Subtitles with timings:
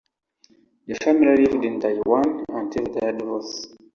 [0.87, 3.67] The family lived in Taiwan until their divorce.